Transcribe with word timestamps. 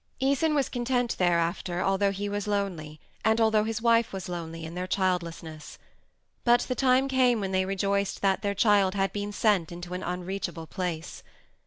Æson 0.19 0.55
was 0.55 0.67
content 0.67 1.15
thereafter 1.19 1.79
although 1.79 2.09
he 2.09 2.27
was 2.27 2.47
lonely 2.47 2.99
and 3.23 3.39
although 3.39 3.65
his 3.65 3.83
wife 3.83 4.11
was 4.11 4.27
lonely 4.27 4.65
in 4.65 4.73
their 4.73 4.87
childlessness. 4.87 5.77
But 6.43 6.61
the 6.61 6.73
time 6.73 7.07
came 7.07 7.39
when 7.39 7.51
they 7.51 7.65
rejoiced 7.65 8.23
that 8.23 8.41
their 8.41 8.55
child 8.55 8.95
had 8.95 9.13
been 9.13 9.31
sent 9.31 9.71
into 9.71 9.93
an 9.93 10.01
unreachable 10.01 10.65
place. 10.65 11.21